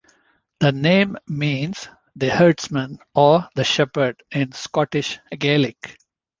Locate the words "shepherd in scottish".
3.63-5.19